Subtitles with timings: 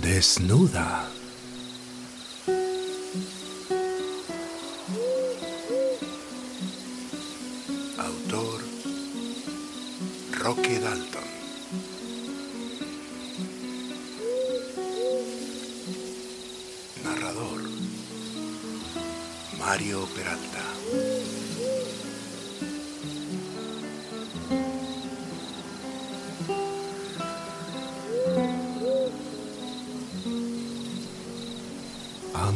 [0.00, 1.06] desnuda.
[7.98, 8.60] Autor
[10.40, 11.28] Roque Dalton.
[17.04, 17.60] Narrador
[19.58, 21.47] Mario Peralta.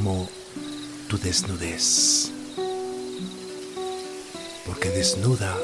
[0.03, 0.28] Amo
[1.06, 2.33] tu desnudez,
[4.67, 5.56] porque desnuda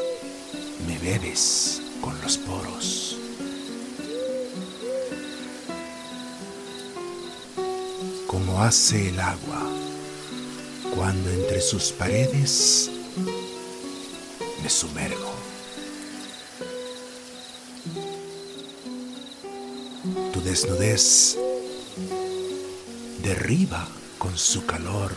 [0.87, 3.17] me bebes con los poros.
[8.29, 9.61] Como hace el agua
[10.95, 12.91] cuando entre sus paredes
[14.63, 15.33] me sumergo.
[20.33, 21.37] Tu desnudez
[23.25, 25.13] derriba con su calor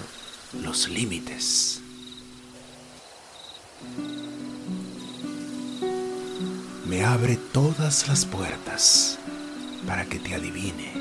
[0.62, 1.82] los límites.
[6.86, 9.18] Me abre todas las puertas
[9.88, 10.94] para que te adivine.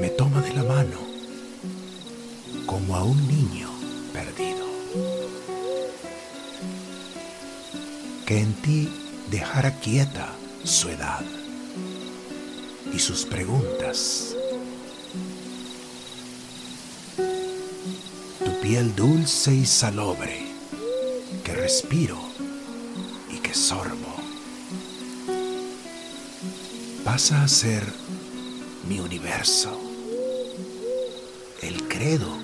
[0.00, 0.98] Me toma de la mano
[2.66, 3.68] como a un niño
[4.12, 4.66] perdido.
[8.26, 8.88] Que en ti
[9.30, 10.28] dejara quieta
[10.64, 11.24] su edad
[12.92, 14.34] y sus preguntas.
[18.44, 20.46] Tu piel dulce y salobre
[21.44, 22.18] que respiro
[23.30, 24.16] y que sorbo
[27.04, 27.84] pasa a ser
[28.88, 29.80] mi universo,
[31.62, 32.36] el credo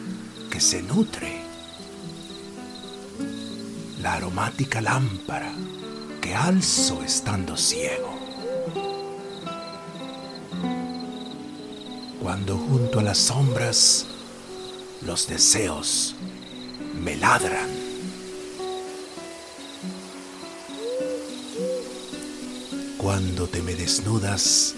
[0.51, 1.43] que se nutre,
[4.01, 5.53] la aromática lámpara
[6.21, 8.22] que alzo estando ciego.
[12.33, 14.07] Cuando junto a las sombras
[15.03, 16.15] los deseos
[16.95, 17.69] me ladran.
[22.97, 24.75] Cuando te me desnudas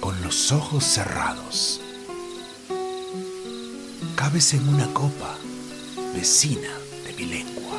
[0.00, 1.80] con los ojos cerrados,
[4.16, 5.36] cabes en una copa
[6.16, 6.72] vecina
[7.06, 7.78] de mi lengua.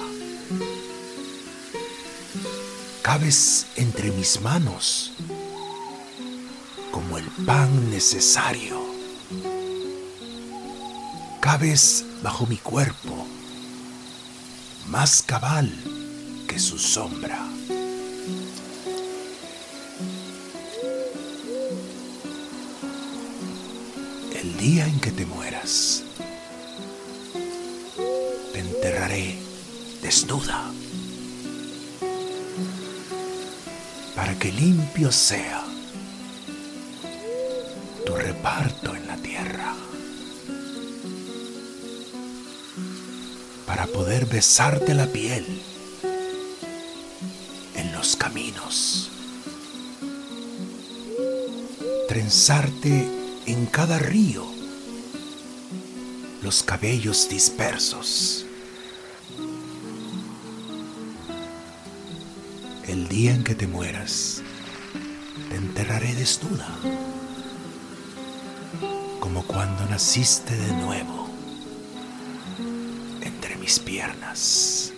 [3.02, 5.12] Cabes entre mis manos
[6.94, 8.89] como el pan necesario
[11.52, 13.26] cabes bajo mi cuerpo,
[14.88, 15.68] más cabal
[16.48, 17.40] que su sombra.
[24.40, 26.04] El día en que te mueras,
[28.54, 29.40] te enterraré
[30.04, 30.72] desnuda
[34.16, 35.64] para que limpio sea
[38.06, 39.89] tu reparto en la tierra.
[43.70, 45.46] Para poder besarte la piel
[47.76, 49.12] en los caminos,
[52.08, 53.08] trenzarte
[53.46, 54.44] en cada río
[56.42, 58.44] los cabellos dispersos.
[62.88, 64.42] El día en que te mueras,
[65.48, 66.76] te enterraré desnuda,
[69.20, 71.19] como cuando naciste de nuevo
[73.70, 74.90] mis piernas.